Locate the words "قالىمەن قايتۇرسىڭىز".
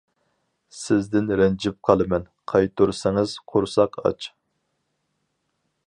1.89-3.37